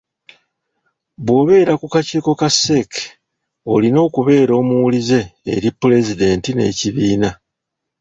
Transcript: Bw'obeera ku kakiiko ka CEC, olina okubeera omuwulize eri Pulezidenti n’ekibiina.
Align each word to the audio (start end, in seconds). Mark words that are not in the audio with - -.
Bw'obeera 1.25 1.73
ku 1.81 1.85
kakiiko 1.93 2.31
ka 2.39 2.49
CEC, 2.61 2.91
olina 3.73 3.99
okubeera 4.07 4.53
omuwulize 4.61 5.19
eri 5.53 5.69
Pulezidenti 5.79 6.49
n’ekibiina. 6.53 7.29